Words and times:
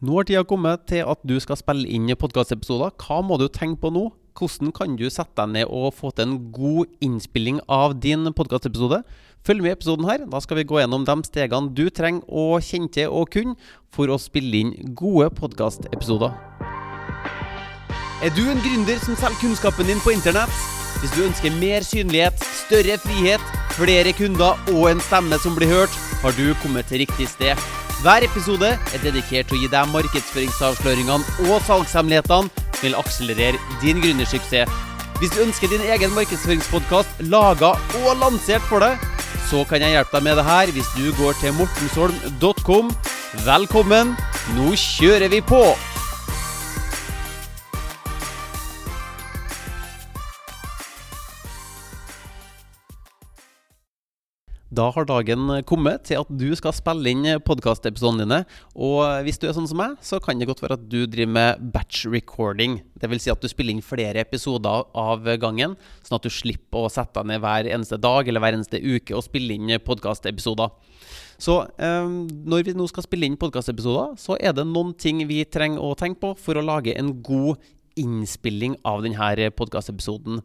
Nå 0.00 0.14
har 0.16 0.24
tida 0.24 0.40
kommet 0.48 0.86
til 0.88 1.04
at 1.04 1.20
du 1.28 1.34
skal 1.44 1.58
spille 1.60 1.84
inn 1.92 2.08
podkastepisoder. 2.16 2.94
Hva 2.96 3.18
må 3.20 3.36
du 3.36 3.50
tenke 3.52 3.82
på 3.82 3.90
nå? 3.92 4.06
Hvordan 4.32 4.70
kan 4.72 4.94
du 4.96 5.02
sette 5.12 5.36
deg 5.36 5.50
ned 5.52 5.66
og 5.68 5.92
få 5.92 6.08
til 6.14 6.24
en 6.24 6.38
god 6.56 6.88
innspilling 7.04 7.58
av 7.68 7.98
din 8.00 8.24
podkastepisode? 8.32 9.02
Følg 9.44 9.60
med 9.60 9.74
i 9.74 9.76
episoden 9.76 10.08
her. 10.08 10.24
Da 10.24 10.40
skal 10.40 10.56
vi 10.56 10.64
gå 10.70 10.78
gjennom 10.80 11.04
de 11.04 11.16
stegene 11.28 11.74
du 11.76 11.90
trenger 11.92 12.24
å 12.32 12.56
kjenne 12.64 12.88
til 12.94 13.12
og 13.12 13.28
kunne 13.34 13.58
for 13.92 14.08
å 14.08 14.16
spille 14.16 14.62
inn 14.62 14.72
gode 14.96 15.28
podkastepisoder. 15.36 16.32
Er 18.24 18.32
du 18.32 18.46
en 18.48 18.64
gründer 18.64 19.04
som 19.04 19.20
selger 19.20 19.36
kunnskapen 19.42 19.92
din 19.92 20.00
på 20.00 20.14
internett? 20.16 20.64
Hvis 21.02 21.12
du 21.12 21.26
ønsker 21.26 21.60
mer 21.60 21.84
synlighet, 21.84 22.40
større 22.64 22.96
frihet, 23.04 23.52
flere 23.76 24.16
kunder 24.16 24.56
og 24.72 24.88
en 24.94 25.04
stemme 25.04 25.36
som 25.44 25.60
blir 25.60 25.68
hørt, 25.68 26.00
har 26.24 26.32
du 26.40 26.54
kommet 26.64 26.88
til 26.88 27.04
riktig 27.04 27.28
sted. 27.28 27.79
Hver 28.00 28.24
episode 28.24 28.68
er 28.94 29.02
dedikert 29.02 29.50
til 29.50 29.58
å 29.58 29.60
gi 29.60 29.66
deg 29.68 29.90
markedsføringsavsløringene 29.92 31.50
og 31.50 31.58
salgshemmelighetene 31.66 32.48
som 32.48 32.78
vil 32.80 32.96
akselerere 32.96 33.60
din 33.82 34.00
gründersuksess. 34.00 34.72
Hvis 35.20 35.34
du 35.34 35.42
ønsker 35.44 35.68
din 35.68 35.84
egen 35.84 36.14
markedsføringspodkast 36.16 37.20
laga 37.28 37.74
og 38.00 38.08
lansert 38.22 38.64
for 38.70 38.80
deg, 38.80 38.96
så 39.50 39.66
kan 39.68 39.84
jeg 39.84 39.98
hjelpe 39.98 40.16
deg 40.16 40.28
med 40.30 40.40
det 40.40 40.48
her 40.48 40.72
hvis 40.72 40.88
du 40.96 41.12
går 41.20 41.36
til 41.42 41.52
mortensholm.com. 41.60 42.88
Velkommen, 43.44 44.16
nå 44.56 44.72
kjører 44.80 45.28
vi 45.28 45.44
på! 45.44 45.64
Da 54.70 54.84
har 54.94 55.06
dagen 55.08 55.48
kommet 55.66 56.04
til 56.06 56.20
at 56.20 56.28
du 56.30 56.46
skal 56.54 56.74
spille 56.76 57.10
inn 57.10 57.26
podkastepisodene 57.42 58.22
dine. 58.22 58.38
Og 58.78 59.02
hvis 59.26 59.40
du 59.42 59.48
er 59.48 59.56
sånn 59.56 59.66
som 59.66 59.80
meg, 59.82 59.96
så 60.06 60.20
kan 60.22 60.38
det 60.38 60.46
godt 60.46 60.62
være 60.62 60.76
at 60.78 60.84
du 60.86 61.00
driver 61.10 61.32
med 61.34 61.64
batch 61.74 62.04
recording. 62.06 62.78
Dvs. 63.02 63.24
Si 63.24 63.32
at 63.34 63.42
du 63.42 63.50
spiller 63.50 63.74
inn 63.74 63.82
flere 63.82 64.22
episoder 64.22 64.86
av 64.94 65.26
gangen, 65.42 65.74
sånn 66.06 66.20
at 66.20 66.28
du 66.28 66.30
slipper 66.30 66.86
å 66.86 66.92
sette 66.92 67.18
deg 67.18 67.32
ned 67.32 67.42
hver 67.42 67.66
eneste 67.66 67.98
dag 67.98 68.30
eller 68.30 68.44
hver 68.44 68.60
eneste 68.60 68.78
uke 68.78 69.18
og 69.18 69.26
spille 69.26 69.58
inn 69.58 69.74
podkastepisoder. 69.82 70.70
Så 71.40 71.56
eh, 71.80 72.06
når 72.52 72.68
vi 72.68 72.76
nå 72.76 72.86
skal 72.92 73.08
spille 73.08 73.26
inn 73.26 73.40
podkastepisoder, 73.40 74.14
så 74.22 74.38
er 74.38 74.54
det 74.54 74.68
noen 74.70 74.94
ting 74.94 75.24
vi 75.26 75.42
trenger 75.50 75.82
å 75.82 75.96
tenke 75.98 76.22
på 76.22 76.34
for 76.38 76.60
å 76.60 76.64
lage 76.64 76.94
en 77.00 77.16
god 77.26 77.58
innspilling 77.98 78.76
av 78.86 79.02
denne 79.04 79.50
podkastepisoden. 79.56 80.40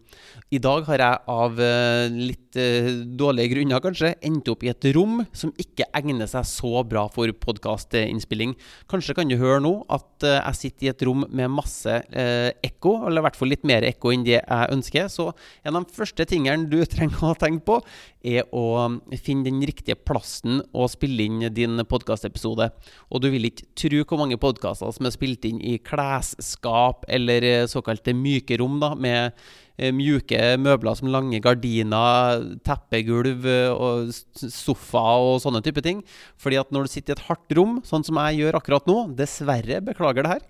I 0.54 0.60
dag 0.62 0.86
har 0.90 1.02
jeg 1.02 1.22
av 1.32 1.60
eh, 1.62 2.08
litt 2.12 2.58
uh, 2.60 2.90
dårlige 3.18 3.54
grunner 3.54 3.84
kanskje 3.84 4.14
endt 4.26 4.50
opp 4.52 4.64
i 4.66 4.72
et 4.72 4.88
rom 4.96 5.22
som 5.36 5.54
ikke 5.62 5.88
egner 5.98 6.30
seg 6.30 6.48
så 6.50 6.84
bra 6.88 7.06
for 7.12 7.32
podkastinnspilling. 7.46 8.56
Kanskje 8.92 9.16
kan 9.18 9.30
du 9.30 9.38
høre 9.42 9.62
nå 9.64 9.74
at 9.94 10.26
uh, 10.26 10.40
jeg 10.40 10.60
sitter 10.62 10.88
i 10.88 10.92
et 10.94 11.06
rom 11.08 11.26
med 11.30 11.54
masse 11.54 12.00
ekko, 12.16 12.98
eller 13.06 13.22
i 13.22 13.26
hvert 13.26 13.38
fall 13.38 13.52
litt 13.52 13.66
mer 13.68 13.86
ekko 13.88 14.12
enn 14.14 14.26
det 14.26 14.38
jeg 14.38 14.74
ønsker. 14.76 15.10
Så 15.12 15.30
en 15.66 15.78
av 15.78 15.86
de 15.86 15.96
første 15.96 16.28
tingene 16.30 16.70
du 16.72 16.80
trenger 16.96 17.32
å 17.32 17.38
tenke 17.40 17.66
på, 17.68 17.80
er 18.26 18.48
å 18.56 18.88
finne 19.22 19.46
den 19.46 19.62
riktige 19.66 19.98
plassen 20.00 20.60
å 20.74 20.88
spille 20.90 21.28
inn 21.28 21.44
din 21.54 21.82
podkastepisode. 21.86 22.72
Og 23.14 23.22
du 23.22 23.30
vil 23.34 23.50
ikke 23.52 23.68
tro 23.78 24.02
hvor 24.06 24.22
mange 24.24 24.40
podkaster 24.42 24.94
som 24.96 25.08
er 25.08 25.14
spilt 25.14 25.46
inn 25.48 25.62
i 25.62 25.78
klesskap 25.84 27.06
eller 27.12 27.35
eller 27.38 27.68
såkalte 27.72 28.14
myke 28.14 28.58
rom, 28.62 28.80
da, 28.82 28.94
med 28.96 29.26
eh, 29.26 29.32
mjuke 29.76 30.40
møbler 30.62 30.96
som 30.96 31.10
lange 31.12 31.42
gardiner, 31.44 32.44
teppegulv 32.66 33.48
eh, 33.50 33.72
og 33.74 34.14
sofa 34.14 35.04
og 35.20 35.42
sånne 35.44 35.62
type 35.66 35.84
ting. 35.86 36.04
Fordi 36.42 36.60
at 36.62 36.72
når 36.72 36.88
du 36.88 36.94
sitter 36.94 37.16
i 37.16 37.18
et 37.18 37.26
hardt 37.28 37.58
rom, 37.58 37.82
sånn 37.88 38.06
som 38.08 38.20
jeg 38.24 38.42
gjør 38.44 38.60
akkurat 38.62 38.88
nå, 38.90 38.98
dessverre, 39.20 39.82
beklager 39.86 40.26
det 40.26 40.34
her, 40.36 40.48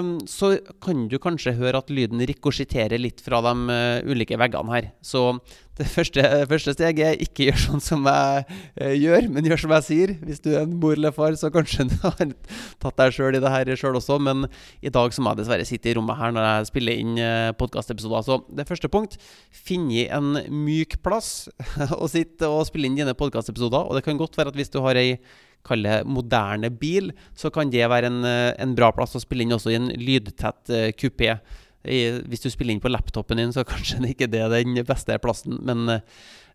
um, 0.00 0.12
så 0.28 0.54
kan 0.84 1.06
du 1.10 1.16
kanskje 1.22 1.56
høre 1.58 1.80
at 1.80 1.90
lyden 1.92 2.22
rikosjetterer 2.28 3.00
litt 3.00 3.24
fra 3.24 3.40
de 3.46 3.56
uh, 3.70 4.10
ulike 4.10 4.38
veggene 4.40 4.76
her. 4.76 4.92
Så 5.04 5.30
det 5.80 5.86
første, 5.88 6.22
første 6.50 6.74
steget 6.74 7.06
er 7.06 7.22
ikke 7.24 7.46
gjør 7.48 7.60
sånn 7.62 7.82
som 7.82 8.04
jeg 8.04 8.42
eh, 8.76 8.96
gjør, 9.00 9.28
men 9.32 9.46
gjør 9.48 9.62
som 9.62 9.72
jeg 9.78 9.86
sier. 9.86 10.12
Hvis 10.26 10.42
du 10.44 10.50
er 10.52 10.64
en 10.66 10.74
mor 10.82 10.92
eller 10.92 11.14
far, 11.16 11.32
så 11.40 11.48
kanskje 11.52 11.86
du 11.88 11.94
har 12.02 12.18
tatt 12.82 12.98
deg 12.98 13.14
sjøl 13.16 13.38
i 13.38 13.40
det 13.40 13.52
her 13.52 13.70
sjøl 13.80 13.96
også. 13.96 14.18
Men 14.20 14.44
i 14.84 14.92
dag 14.92 15.14
så 15.14 15.24
må 15.24 15.32
jeg 15.32 15.40
dessverre 15.40 15.68
sitte 15.68 15.92
i 15.92 15.94
rommet 15.96 16.20
her 16.20 16.34
når 16.36 16.48
jeg 16.48 16.70
spiller 16.72 17.00
inn 17.00 17.16
eh, 17.22 17.52
podkastepisoder. 17.56 18.26
Så 18.26 18.40
det 18.56 18.66
første 18.68 18.90
punkt 18.92 19.16
finne 19.54 20.06
en 20.12 20.34
myk 20.50 20.98
plass 21.04 21.48
å 22.02 22.08
sitte 22.10 22.50
og 22.50 22.66
spille 22.68 22.90
inn 22.90 22.98
dine 22.98 23.16
podkastepisoder. 23.16 23.86
Og 23.88 23.98
det 23.98 24.04
kan 24.06 24.20
godt 24.20 24.38
være 24.38 24.52
at 24.52 24.58
hvis 24.58 24.72
du 24.72 24.82
har 24.84 25.00
ei 25.00 25.20
Kall 25.60 25.82
det 25.84 26.06
moderne 26.08 26.70
bil, 26.72 27.10
så 27.36 27.50
kan 27.52 27.68
det 27.68 27.84
være 27.92 28.08
en, 28.08 28.22
eh, 28.24 28.54
en 28.64 28.70
bra 28.72 28.86
plass 28.96 29.12
å 29.12 29.20
spille 29.20 29.44
inn 29.44 29.52
også 29.52 29.74
i 29.74 29.76
en 29.76 29.90
lydtett 29.92 30.72
uh, 30.72 30.86
kupé 30.96 31.34
hvis 31.80 32.42
du 32.44 32.50
spiller 32.52 32.74
inn 32.74 32.82
på 32.82 32.90
laptopen 32.92 33.38
din, 33.40 33.52
så 33.52 33.64
kanskje 33.68 34.02
det 34.02 34.14
ikke 34.14 34.28
er 34.36 34.50
den 34.52 34.76
beste 34.84 35.16
plassen. 35.22 35.56
Men 35.64 35.88
um, 35.88 36.00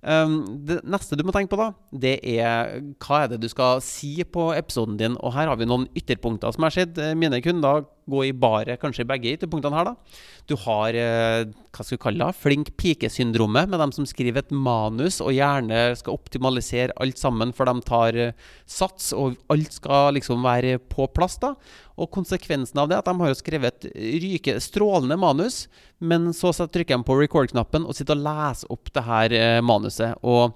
det 0.05 0.79
neste 0.85 1.17
du 1.17 1.23
må 1.25 1.33
tenke 1.33 1.49
på, 1.49 1.57
da, 1.57 1.71
det 1.89 2.19
er 2.21 2.75
hva 3.01 3.23
er 3.23 3.31
det 3.31 3.39
du 3.41 3.49
skal 3.49 3.81
si 3.81 4.19
på 4.21 4.51
episoden 4.53 4.99
din. 4.99 5.17
Og 5.25 5.33
her 5.33 5.49
har 5.49 5.57
vi 5.57 5.65
noen 5.65 5.87
ytterpunkter 5.97 6.53
som 6.53 6.67
har 6.67 6.75
skjedd. 6.75 7.01
Mine 7.17 7.41
kunder 7.41 7.87
gå 8.09 8.21
i 8.27 8.33
baret, 8.37 8.77
kanskje 8.81 9.05
begge 9.07 9.33
ytterpunktene 9.33 9.77
her, 9.79 9.89
da. 9.89 10.21
Du 10.45 10.53
har 10.61 10.93
eh, 10.93 11.47
hva 11.73 11.81
skal 11.81 11.95
vi 11.95 12.01
kalle 12.03 12.27
det, 12.27 12.37
flink 12.37 12.69
pike-syndromet, 12.77 13.69
med 13.71 13.81
dem 13.81 13.93
som 13.95 14.05
skriver 14.07 14.43
et 14.43 14.53
manus 14.53 15.17
og 15.23 15.33
gjerne 15.33 15.87
skal 15.97 16.19
optimalisere 16.19 16.95
alt 17.01 17.21
sammen, 17.21 17.53
for 17.55 17.69
de 17.69 17.85
tar 17.87 18.19
eh, 18.21 18.35
sats, 18.69 19.09
og 19.17 19.39
alt 19.53 19.79
skal 19.79 20.13
liksom 20.19 20.45
være 20.45 20.77
på 20.91 21.09
plass, 21.17 21.39
da. 21.41 21.55
Og 21.95 22.11
konsekvensen 22.13 22.77
av 22.81 22.91
det 22.91 22.97
er 22.97 23.01
at 23.03 23.09
de 23.09 23.23
har 23.23 23.31
jo 23.31 23.39
skrevet 23.39 23.87
et 23.87 23.99
ryke, 24.21 24.57
strålende 24.61 25.17
manus, 25.19 25.63
men 26.03 26.29
så 26.35 26.51
trykker 26.53 26.99
de 26.99 27.07
på 27.07 27.17
record-knappen 27.21 27.87
og 27.87 27.95
sitter 27.97 28.19
og 28.19 28.25
leser 28.27 28.73
opp 28.75 28.91
det 28.93 29.05
her 29.07 29.35
eh, 29.39 29.61
manuset. 29.95 30.17
Og 30.23 30.55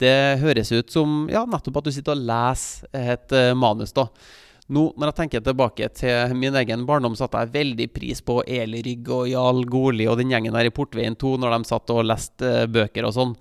det 0.00 0.40
høres 0.40 0.72
ut 0.72 0.90
som 0.90 1.28
ja, 1.30 1.44
nettopp 1.46 1.80
at 1.80 1.88
du 1.88 1.92
sitter 1.92 2.16
og 2.16 2.24
leser 2.24 2.88
et 2.94 3.34
manus, 3.56 3.92
da. 3.92 4.08
Nå, 4.70 4.92
når 4.94 5.10
jeg 5.10 5.16
tenker 5.18 5.42
tilbake 5.42 5.88
til 5.98 6.32
min 6.38 6.54
egen 6.54 6.84
barndom, 6.86 7.16
satte 7.18 7.40
jeg 7.42 7.50
veldig 7.56 7.88
pris 7.90 8.20
på 8.22 8.44
Eli 8.46 8.84
Rygg 8.86 9.08
og 9.10 9.26
Jarl 9.26 9.64
Goli 9.66 10.06
og 10.06 10.20
den 10.20 10.30
gjengen 10.30 10.54
der 10.54 10.68
i 10.68 10.70
Portveien 10.70 11.16
2 11.18 11.32
når 11.42 11.56
de 11.56 11.66
satt 11.66 11.90
og 11.90 12.06
leste 12.06 12.68
bøker 12.70 13.08
og 13.08 13.16
sånn. 13.16 13.32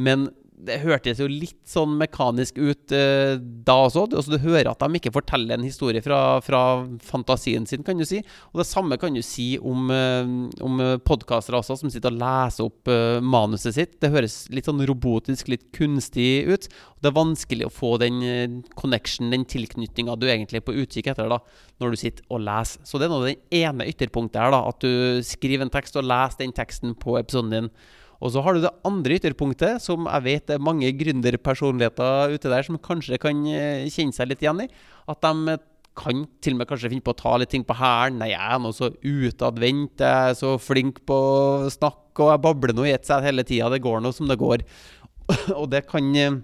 Men 0.00 0.30
det 0.66 0.80
hørtes 0.82 1.20
jo 1.22 1.28
litt 1.30 1.60
sånn 1.68 1.94
mekanisk 2.00 2.56
ut 2.58 2.92
eh, 2.94 3.36
da 3.38 3.76
også. 3.84 4.06
Altså, 4.08 4.34
du 4.34 4.42
hører 4.42 4.70
at 4.72 4.82
de 4.82 4.98
ikke 4.98 5.12
forteller 5.14 5.54
en 5.54 5.66
historie 5.66 6.02
fra, 6.02 6.40
fra, 6.44 6.62
fantasien 7.04 7.66
sin, 7.68 7.84
kan 7.86 8.00
du 8.00 8.06
si. 8.08 8.20
Og 8.52 8.62
det 8.62 8.66
samme 8.68 8.98
kan 9.00 9.14
du 9.14 9.22
si 9.24 9.52
om, 9.58 9.86
eh, 9.94 10.32
om 10.64 10.82
podkastere 11.06 11.60
også, 11.60 11.78
som 11.82 11.92
sitter 11.92 12.10
og 12.10 12.18
leser 12.22 12.66
opp 12.66 12.90
eh, 12.92 13.18
manuset 13.22 13.76
sitt. 13.76 13.98
Det 14.02 14.10
høres 14.14 14.40
litt 14.54 14.68
sånn 14.68 14.82
robotisk, 14.88 15.52
litt 15.52 15.68
kunstig 15.76 16.48
ut. 16.50 16.66
Og 16.96 17.04
det 17.04 17.12
er 17.12 17.18
vanskelig 17.20 17.68
å 17.68 17.74
få 17.74 17.94
den 18.02 18.18
eh, 18.26 18.58
connection, 18.78 19.30
den 19.34 19.46
tilknytninga 19.48 20.18
du 20.18 20.26
egentlig 20.26 20.62
er 20.62 20.66
på 20.66 20.74
utkikk 20.82 21.12
etter 21.12 21.30
da, 21.30 21.38
når 21.78 21.94
du 21.94 22.02
sitter 22.02 22.26
og 22.34 22.42
leser. 22.48 22.82
Så 22.88 22.98
det 22.98 23.06
er 23.06 23.14
nå 23.14 23.22
det 23.22 23.38
ene 23.62 23.86
ytterpunktet 23.92 24.42
her, 24.42 24.54
da, 24.54 24.64
at 24.72 24.82
du 24.82 25.22
skriver 25.26 25.68
en 25.68 25.74
tekst 25.74 25.98
og 26.00 26.08
leser 26.08 26.42
den 26.42 26.56
teksten 26.56 26.98
på 26.98 27.18
episoden 27.20 27.54
din. 27.54 27.72
Og 28.18 28.32
så 28.34 28.42
har 28.42 28.56
du 28.56 28.64
det 28.64 28.74
andre 28.86 29.18
ytterpunktet, 29.18 29.82
som 29.82 30.08
jeg 30.10 30.24
vet 30.26 30.50
er 30.50 30.62
mange 30.62 30.90
gründerpersonligheter 30.98 32.34
ute 32.34 32.50
der 32.50 32.66
som 32.66 32.80
kanskje 32.82 33.20
kan 33.22 33.44
eh, 33.52 33.86
kjenne 33.92 34.16
seg 34.16 34.32
litt 34.32 34.42
igjen 34.42 34.64
i. 34.64 34.68
At 35.08 35.22
de 35.22 35.58
kan 35.98 36.24
til 36.42 36.54
og 36.54 36.60
med 36.60 36.68
kanskje 36.70 36.90
finne 36.92 37.06
på 37.06 37.14
å 37.14 37.18
ta 37.18 37.36
litt 37.38 37.52
ting 37.54 37.64
på 37.66 37.76
hælen. 37.78 38.20
Nei, 38.20 38.32
jeg 38.32 38.42
er 38.42 38.60
nå 38.62 38.72
så 38.74 38.90
utadvendt, 38.90 40.02
jeg 40.02 40.32
er 40.32 40.38
så 40.38 40.54
flink 40.62 41.02
på 41.08 41.16
å 41.16 41.72
snakke, 41.72 42.22
og 42.22 42.32
jeg 42.32 42.44
babler 42.44 42.74
nå 42.74 42.86
i 42.86 42.94
ett 42.94 43.06
sett 43.06 43.26
hele 43.26 43.46
tida. 43.46 43.70
Det 43.72 43.82
går 43.84 44.02
nå 44.02 44.12
som 44.14 44.30
det 44.30 44.38
går. 44.40 44.66
og 45.60 45.66
det 45.70 45.84
kan 45.90 46.10
eh, 46.18 46.40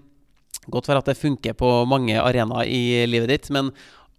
godt 0.71 0.89
være 0.91 1.03
at 1.03 1.11
det 1.11 1.19
funker 1.19 1.59
på 1.59 1.71
mange 1.89 2.17
arenaer 2.21 2.71
i 2.71 3.03
livet 3.09 3.31
ditt, 3.31 3.51
men 3.55 3.71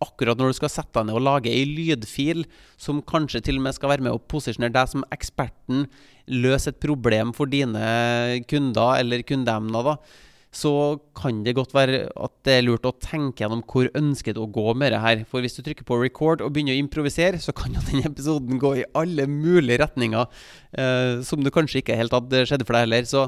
akkurat 0.05 0.39
når 0.39 0.53
du 0.53 0.59
skal 0.59 0.73
sette 0.73 0.93
deg 0.99 1.09
ned 1.09 1.19
og 1.19 1.25
lage 1.25 1.53
ei 1.53 1.65
lydfil 1.69 2.45
som 2.81 3.01
kanskje 3.05 3.43
til 3.47 3.61
og 3.61 3.67
med 3.67 3.77
skal 3.77 3.95
være 3.95 4.05
med 4.05 4.17
å 4.17 4.21
posisjonere 4.21 4.75
deg 4.75 4.93
som 4.93 5.07
eksperten, 5.15 5.87
løse 6.29 6.73
et 6.73 6.81
problem 6.83 7.33
for 7.37 7.49
dine 7.51 7.83
kunder 8.51 9.01
eller 9.01 9.25
kundeemner, 9.27 9.93
da, 9.93 9.97
så 10.57 10.73
kan 11.17 11.43
det 11.45 11.57
godt 11.57 11.75
være 11.77 12.07
at 12.09 12.33
det 12.47 12.55
er 12.55 12.65
lurt 12.65 12.87
å 12.89 12.95
tenke 13.03 13.43
gjennom 13.43 13.63
hvor 13.69 13.91
ønsker 13.99 14.37
du 14.37 14.43
å 14.45 14.49
gå 14.53 14.73
med 14.79 14.95
det 14.95 15.01
her. 15.03 15.25
For 15.29 15.45
hvis 15.45 15.59
du 15.59 15.63
trykker 15.65 15.85
på 15.89 15.99
record 16.01 16.45
og 16.45 16.55
begynner 16.55 16.77
å 16.77 16.81
improvisere, 16.81 17.41
så 17.43 17.53
kan 17.57 17.77
jo 17.77 17.83
den 17.91 18.07
episoden 18.09 18.61
gå 18.63 18.73
i 18.81 18.87
alle 18.97 19.27
mulige 19.29 19.83
retninger 19.83 20.25
eh, 20.79 21.21
som 21.27 21.45
du 21.45 21.53
kanskje 21.53 21.83
ikke 21.83 21.99
helt 21.99 22.15
hadde 22.17 22.45
skjedd 22.49 22.65
for 22.65 22.77
deg 22.77 22.87
heller. 22.87 23.09
Så 23.09 23.27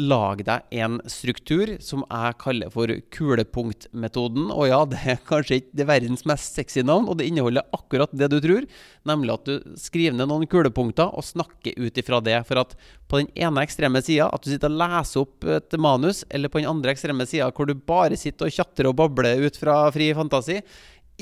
lag 0.00 0.42
deg 0.46 0.78
en 0.82 0.98
struktur 1.10 1.76
som 1.84 2.02
jeg 2.08 2.38
kaller 2.42 2.72
for 2.74 2.90
kulepunktmetoden. 3.14 4.50
Og 4.50 4.68
ja, 4.72 4.82
det 4.90 5.02
er 5.14 5.22
kanskje 5.28 5.60
ikke 5.60 5.78
det 5.82 5.88
verdens 5.90 6.26
mest 6.28 6.58
sexy 6.58 6.82
navn, 6.86 7.06
og 7.06 7.20
det 7.20 7.28
inneholder 7.30 7.68
akkurat 7.76 8.14
det 8.14 8.32
du 8.34 8.40
tror. 8.42 8.66
Nemlig 9.06 9.36
at 9.36 9.46
du 9.50 9.78
skriver 9.78 10.18
ned 10.18 10.30
noen 10.32 10.50
kulepunkter 10.50 11.14
og 11.14 11.26
snakker 11.26 11.78
ut 11.78 12.02
ifra 12.02 12.22
det. 12.24 12.40
For 12.48 12.64
at 12.64 12.74
på 13.14 13.20
den 13.22 13.30
ene 13.38 13.62
ekstreme 13.62 14.02
sida, 14.02 14.26
at 14.34 14.42
du 14.42 14.50
sitter 14.50 14.72
og 14.72 14.80
leser 14.80 15.22
opp 15.22 15.46
et 15.54 15.76
manus, 15.78 16.24
eller 16.34 16.50
på 16.50 16.58
den 16.58 16.66
andre 16.66 16.90
ekstreme 16.90 17.26
sida, 17.30 17.52
hvor 17.54 17.70
du 17.70 17.76
bare 17.78 18.18
sitter 18.18 18.48
og 18.48 18.56
tjatter 18.56 18.90
og 18.90 18.96
babler 18.98 19.44
ut 19.46 19.58
fra 19.60 19.84
fri 19.94 20.08
fantasi, 20.18 20.58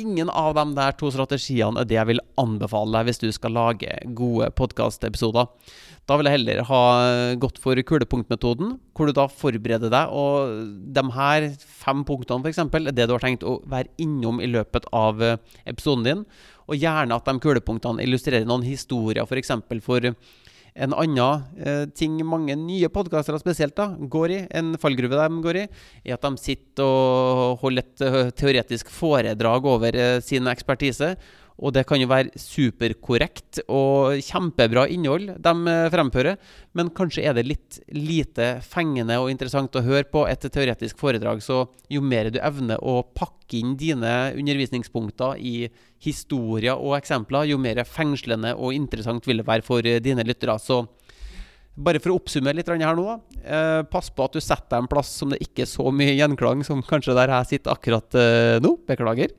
ingen 0.00 0.30
av 0.32 0.54
de 0.56 0.64
der 0.72 0.94
to 0.96 1.10
strategiene 1.12 1.82
er 1.82 1.88
det 1.88 1.98
jeg 1.98 2.08
vil 2.08 2.22
anbefale 2.40 2.94
deg 2.96 3.10
hvis 3.10 3.20
du 3.20 3.26
skal 3.36 3.52
lage 3.58 3.98
gode 4.16 4.48
podkastepisoder. 4.56 5.50
Da 6.08 6.16
vil 6.16 6.26
jeg 6.30 6.38
heller 6.38 6.62
ha 6.66 6.84
gått 7.38 7.60
for 7.62 7.76
kulepunktmetoden, 7.76 8.72
hvor 8.96 9.06
du 9.06 9.14
da 9.16 9.28
forbereder 9.28 9.92
deg. 9.92 10.14
Og 10.16 10.64
de 10.96 11.04
her 11.18 11.50
fem 11.60 12.06
punktene 12.08 12.42
f.eks. 12.42 12.62
er 12.64 12.88
det 12.88 13.06
du 13.06 13.14
har 13.14 13.22
tenkt 13.22 13.44
å 13.44 13.58
være 13.68 13.92
innom 14.02 14.40
i 14.40 14.48
løpet 14.50 14.88
av 14.96 15.20
eh, 15.22 15.36
episoden 15.68 16.08
din. 16.08 16.24
Og 16.72 16.80
gjerne 16.80 17.20
at 17.20 17.28
de 17.28 17.36
kulepunktene 17.44 18.02
illustrerer 18.02 18.48
noen 18.48 18.64
historier, 18.66 19.22
f.eks. 19.28 19.54
for, 19.60 19.84
for 19.84 20.08
en 20.72 20.94
annen 20.96 21.42
eh, 21.60 21.84
ting 21.92 22.16
mange 22.24 22.54
nye 22.56 22.88
podkastere 22.92 23.40
spesielt 23.40 23.76
da, 23.76 23.90
går 23.92 24.32
i, 24.32 24.40
en 24.56 24.72
fallgruve 24.80 25.18
de 25.20 25.42
går 25.44 25.58
i, 25.64 25.66
er 26.06 26.16
at 26.16 26.24
de 26.24 26.40
sitter 26.40 26.86
og 26.86 27.60
holder 27.60 27.84
et 27.84 28.04
uh, 28.06 28.30
teoretisk 28.36 28.90
foredrag 28.92 29.68
over 29.68 29.98
uh, 29.98 30.16
sin 30.24 30.48
ekspertise. 30.48 31.12
Og 31.60 31.74
det 31.76 31.84
kan 31.88 32.00
jo 32.00 32.08
være 32.10 32.32
superkorrekt 32.38 33.62
og 33.66 34.22
kjempebra 34.24 34.86
innhold 34.92 35.34
de 35.42 35.52
uh, 35.68 35.90
fremfører, 35.92 36.38
men 36.78 36.92
kanskje 36.96 37.26
er 37.28 37.36
det 37.36 37.46
litt 37.48 37.80
lite 37.92 38.54
fengende 38.64 39.18
og 39.20 39.30
interessant 39.32 39.76
å 39.76 39.84
høre 39.84 40.08
på 40.08 40.24
et 40.30 40.46
teoretisk 40.48 41.00
foredrag. 41.02 41.42
Så 41.44 41.66
jo 41.92 42.02
mer 42.04 42.30
du 42.32 42.40
evner 42.40 42.80
å 42.80 43.02
pakke 43.04 43.60
inn 43.60 43.76
dine 43.76 44.32
undervisningspunkter 44.32 45.40
i 45.40 45.68
historier 46.02 46.78
og 46.78 46.96
eksempler, 46.98 47.50
jo 47.52 47.60
mer 47.62 47.82
fengslende 47.86 48.56
og 48.56 48.74
interessant 48.74 49.26
vil 49.28 49.42
det 49.42 49.48
være 49.48 49.66
for 49.66 49.86
eh, 49.86 50.00
dine 50.02 50.24
lyttere. 50.26 50.56
Så 50.58 50.82
bare 51.76 52.00
for 52.02 52.12
å 52.12 52.18
oppsummere 52.20 52.58
litt 52.58 52.68
her 52.68 52.78
nå, 52.78 53.20
eh, 53.42 53.82
pass 53.88 54.10
på 54.12 54.26
at 54.26 54.36
du 54.36 54.40
setter 54.40 54.74
deg 54.74 54.84
en 54.84 54.90
plass 54.90 55.12
som 55.16 55.32
det 55.32 55.40
ikke 55.40 55.64
er 55.64 55.70
så 55.70 55.88
mye 55.88 56.16
gjenklang 56.18 56.64
som 56.66 56.82
kanskje 56.84 57.16
der 57.16 57.32
jeg 57.32 57.52
sitter 57.54 57.72
akkurat 57.72 58.18
eh, 58.18 58.58
nå. 58.60 58.76
Beklager. 58.88 59.32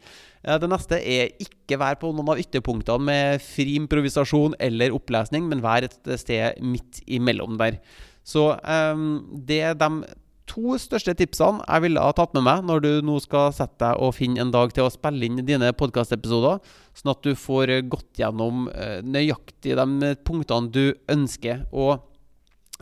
Eh, 0.44 0.58
det 0.60 0.70
neste 0.72 0.98
er 0.98 1.36
ikke 1.44 1.78
vær 1.82 2.00
på 2.02 2.10
noen 2.12 2.34
av 2.34 2.42
ytterpunktene 2.42 3.06
med 3.06 3.44
fri 3.44 3.78
improvisasjon 3.78 4.58
eller 4.60 4.96
opplesning, 4.96 5.46
men 5.50 5.62
vær 5.64 5.86
et 5.86 6.14
sted 6.20 6.60
midt 6.64 7.04
imellom 7.06 7.60
der. 7.62 7.80
Så 8.26 8.52
eh, 8.58 9.08
det 9.46 9.62
er 9.70 9.78
de 9.78 9.92
to 10.50 10.76
største 10.82 11.14
tipsene 11.18 11.64
jeg 11.64 11.86
ville 11.86 12.02
ha 12.04 12.14
tatt 12.16 12.34
med 12.36 12.44
meg 12.46 12.66
når 12.68 12.82
du 12.84 12.90
nå 13.08 13.16
skal 13.24 13.54
sette 13.56 13.80
deg 13.80 14.02
og 14.04 14.16
finne 14.18 14.42
en 14.44 14.52
dag 14.52 14.74
til 14.76 14.86
å 14.86 14.92
spille 14.92 15.24
inn 15.26 15.40
dine 15.48 15.72
podkastepisoder, 15.80 16.60
sånn 16.98 17.14
at 17.14 17.22
du 17.24 17.32
får 17.40 17.78
gått 17.94 18.20
gjennom 18.20 18.68
eh, 18.74 19.00
nøyaktig 19.06 19.78
de 19.80 20.16
punktene 20.28 20.74
du 20.74 20.98
ønsker. 21.14 21.64
Og 21.72 22.02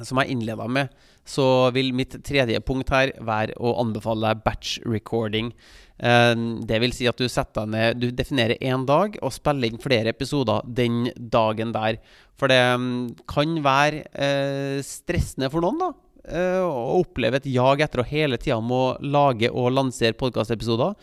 som 0.07 0.19
jeg 0.21 0.33
innleda 0.33 0.67
med, 0.71 0.91
så 1.27 1.45
vil 1.75 1.93
mitt 1.95 2.17
tredje 2.25 2.59
punkt 2.65 2.91
her 2.93 3.13
være 3.21 3.55
å 3.61 3.75
anbefale 3.81 4.33
batch 4.45 4.79
recording. 4.87 5.51
Eh, 5.97 6.33
det 6.67 6.81
vil 6.83 6.95
si 6.95 7.09
at 7.09 7.19
du 7.19 7.27
setter 7.29 7.67
deg 7.67 7.73
ned 7.75 7.99
Du 8.01 8.07
definerer 8.15 8.57
én 8.57 8.87
dag 8.89 9.19
og 9.21 9.33
spiller 9.35 9.69
inn 9.69 9.81
flere 9.81 10.15
episoder 10.15 10.65
den 10.65 11.11
dagen 11.15 11.75
der. 11.75 11.99
For 12.39 12.49
det 12.49 12.61
mm, 12.81 13.01
kan 13.29 13.59
være 13.65 14.05
eh, 14.13 14.79
stressende 14.85 15.51
for 15.53 15.61
noen, 15.61 15.81
da 15.81 15.91
Å 16.65 17.01
oppleve 17.01 17.39
et 17.41 17.49
jag 17.49 17.81
etter 17.81 18.01
å 18.01 18.07
hele 18.07 18.37
tida 18.41 18.59
må 18.61 18.95
lage 19.01 19.49
og 19.49 19.71
lansere 19.73 20.17
podkastepisoder. 20.17 20.97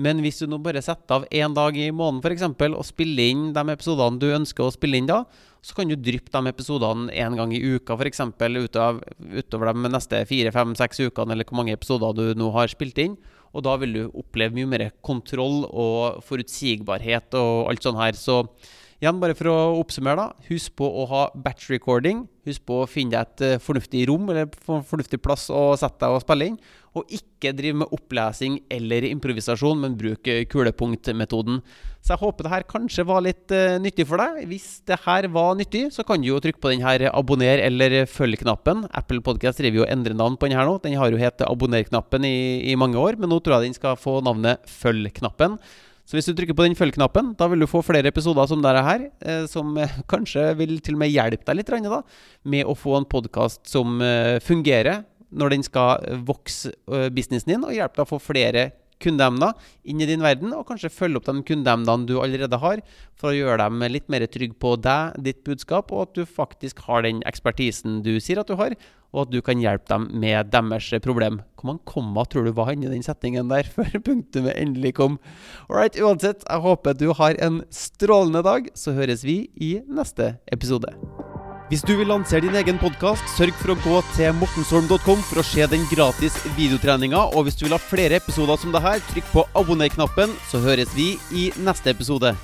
Men 0.00 0.22
hvis 0.24 0.40
du 0.40 0.48
nå 0.48 0.58
bare 0.64 0.80
setter 0.84 1.18
av 1.18 1.26
én 1.28 1.54
dag 1.56 1.76
i 1.76 1.90
måneden 1.92 2.22
f.eks. 2.24 2.46
og 2.70 2.86
spiller 2.88 3.32
inn 3.34 3.50
de 3.56 3.64
episodene 3.74 4.20
du 4.20 4.28
ønsker 4.32 4.64
å 4.64 4.72
spille 4.72 5.00
inn 5.00 5.10
da, 5.10 5.24
så 5.60 5.76
kan 5.76 5.90
du 5.90 5.96
dryppe 5.98 6.32
de 6.32 6.48
episodene 6.48 7.12
én 7.12 7.36
gang 7.36 7.52
i 7.52 7.60
uka 7.60 7.98
f.eks. 7.98 8.22
Utover, 8.30 9.02
utover 9.36 9.72
de 9.74 9.92
neste 9.92 10.22
fire, 10.30 10.52
fem, 10.54 10.72
seks 10.78 11.02
ukene, 11.04 11.34
eller 11.34 11.48
hvor 11.48 11.60
mange 11.60 11.76
episoder 11.76 12.16
du 12.16 12.40
nå 12.40 12.48
har 12.56 12.72
spilt 12.72 13.00
inn. 13.02 13.18
Og 13.50 13.64
da 13.66 13.74
vil 13.82 13.96
du 13.96 14.02
oppleve 14.14 14.56
mye 14.56 14.70
mer 14.70 14.86
kontroll 15.04 15.64
og 15.68 16.22
forutsigbarhet 16.24 17.34
og 17.36 17.72
alt 17.72 17.84
sånt 17.84 18.00
her. 18.00 18.16
Så 18.16 18.44
Igjen, 19.00 19.16
bare 19.16 19.32
for 19.32 19.48
å 19.48 19.80
oppsummere, 19.80 20.26
da. 20.26 20.46
Husk 20.50 20.74
på 20.76 20.84
å 20.84 21.06
ha 21.08 21.20
batch 21.32 21.70
recording. 21.72 22.26
Husk 22.44 22.66
på 22.68 22.82
å 22.82 22.88
finne 22.88 23.14
deg 23.14 23.30
et 23.30 23.56
uh, 23.56 23.62
fornuftig 23.64 24.02
rom 24.10 24.28
eller 24.28 24.50
fornuftig 24.68 25.22
plass 25.24 25.46
å 25.48 25.70
sette 25.80 26.02
deg 26.04 26.18
og 26.18 26.20
spille 26.20 26.50
inn. 26.50 26.58
Og 27.00 27.08
ikke 27.16 27.54
drive 27.56 27.78
med 27.80 27.94
opplesing 27.96 28.58
eller 28.68 29.06
improvisasjon, 29.08 29.80
men 29.80 29.96
bruk 29.96 30.28
uh, 30.28 30.42
kulepunktmetoden. 30.52 31.64
Så 32.04 32.12
jeg 32.12 32.22
håper 32.26 32.44
det 32.44 32.54
her 32.58 32.68
kanskje 32.68 33.08
var 33.08 33.24
litt 33.24 33.56
uh, 33.56 33.80
nyttig 33.80 34.04
for 34.04 34.20
deg. 34.20 34.44
Hvis 34.52 34.68
det 34.84 35.00
her 35.06 35.32
var 35.32 35.56
nyttig, 35.56 35.86
så 35.96 36.04
kan 36.04 36.20
du 36.20 36.28
jo 36.34 36.44
trykke 36.44 36.60
på 36.60 36.76
den 36.76 36.84
her 36.84 37.08
abonner 37.08 37.64
eller 37.72 38.02
følg-knappen. 38.04 38.84
Apple 38.92 39.24
Podcast 39.24 39.64
driver 39.64 39.80
jo 39.80 39.88
og 39.88 39.94
endrer 39.96 40.20
navn 40.20 40.36
på 40.36 40.52
den 40.52 40.60
her 40.60 40.68
nå. 40.68 40.76
Den 40.84 41.00
har 41.00 41.08
jo 41.08 41.24
hett 41.24 41.40
abonner-knappen 41.48 42.28
i, 42.28 42.68
i 42.68 42.76
mange 42.76 43.00
år, 43.00 43.16
men 43.16 43.32
nå 43.32 43.40
tror 43.40 43.62
jeg 43.62 43.70
den 43.70 43.80
skal 43.80 43.96
få 43.96 44.20
navnet 44.28 44.68
følg-knappen. 44.68 45.56
Så 46.10 46.16
hvis 46.18 46.26
du 46.26 46.34
trykker 46.34 46.56
på 46.58 46.64
den 46.66 46.74
følg-knappen, 46.74 47.36
da 47.38 47.46
vil 47.52 47.62
du 47.62 47.68
få 47.70 47.84
flere 47.86 48.10
episoder 48.10 48.48
som 48.50 48.58
dette 48.64 48.80
her, 48.82 49.04
eh, 49.22 49.44
som 49.46 49.76
eh, 49.78 49.92
kanskje 50.10 50.48
vil 50.58 50.80
til 50.82 50.96
og 50.96 51.04
med 51.04 51.12
hjelpe 51.12 51.46
deg 51.46 51.60
litt 51.60 51.70
da, 51.84 52.00
med 52.50 52.66
å 52.66 52.74
få 52.74 52.96
en 52.98 53.06
podkast 53.06 53.70
som 53.70 54.02
eh, 54.02 54.42
fungerer 54.42 55.04
når 55.30 55.54
den 55.54 55.62
skal 55.62 56.02
vokse 56.26 56.72
businessen 57.14 57.52
din, 57.52 57.62
og 57.62 57.76
hjelpe 57.76 58.00
deg 58.00 58.08
å 58.08 58.10
få 58.10 58.18
flere 58.18 58.64
kundeemner 58.98 59.54
inn 59.86 60.02
i 60.02 60.08
din 60.10 60.26
verden, 60.26 60.50
og 60.50 60.66
kanskje 60.66 60.90
følge 60.90 61.20
opp 61.20 61.28
de 61.30 61.44
kundeemnene 61.46 62.10
du 62.10 62.16
allerede 62.18 62.58
har, 62.58 62.82
for 63.14 63.30
å 63.30 63.36
gjøre 63.38 63.62
dem 63.62 63.86
litt 63.94 64.10
mer 64.10 64.26
trygge 64.26 64.58
på 64.58 64.74
deg, 64.82 65.14
ditt 65.22 65.44
budskap, 65.46 65.94
og 65.94 66.08
at 66.08 66.18
du 66.18 66.26
faktisk 66.26 66.82
har 66.88 67.06
den 67.06 67.22
ekspertisen 67.30 68.00
du 68.02 68.16
sier 68.18 68.42
at 68.42 68.50
du 68.50 68.58
har, 68.58 68.74
og 69.10 69.24
at 69.24 69.32
du 69.32 69.40
kan 69.44 69.60
hjelpe 69.62 69.88
dem 69.90 70.08
med 70.22 70.52
deres 70.52 70.90
problem. 71.04 71.40
Hvor 71.58 71.72
mange 71.72 71.84
komma 71.88 72.24
tror 72.24 72.46
du 72.46 72.52
var 72.56 72.72
inni 72.72 72.90
den 72.90 73.04
setningen 73.06 73.50
der 73.50 73.68
før 73.74 73.98
punktumet 74.06 74.56
endelig 74.56 74.94
kom? 75.00 75.18
Alright, 75.68 75.98
uansett, 76.00 76.46
jeg 76.46 76.66
håper 76.66 76.96
du 76.98 77.10
har 77.18 77.38
en 77.42 77.62
strålende 77.74 78.44
dag, 78.46 78.70
så 78.74 78.94
høres 78.96 79.26
vi 79.26 79.42
i 79.56 79.78
neste 79.88 80.36
episode. 80.52 80.94
Hvis 81.70 81.84
du 81.86 81.92
vil 81.94 82.08
lansere 82.10 82.42
din 82.42 82.56
egen 82.58 82.80
podkast, 82.82 83.22
sørg 83.36 83.54
for 83.60 83.76
å 83.76 83.78
gå 83.84 84.00
til 84.16 84.34
mortensholm.com 84.40 85.22
for 85.28 85.38
å 85.38 85.46
se 85.46 85.68
den 85.70 85.86
gratis 85.92 86.34
videotreninga. 86.56 87.28
Og 87.30 87.46
hvis 87.46 87.60
du 87.60 87.68
vil 87.68 87.76
ha 87.76 87.82
flere 87.82 88.18
episoder 88.18 88.58
som 88.58 88.74
det 88.74 88.82
her, 88.82 88.98
trykk 89.12 89.30
på 89.30 89.46
abonner-knappen, 89.54 90.34
så 90.50 90.64
høres 90.66 90.90
vi 90.98 91.12
i 91.30 91.52
neste 91.62 91.94
episode. 91.94 92.34